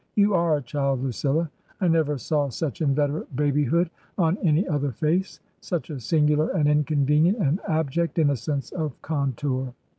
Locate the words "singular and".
5.99-6.67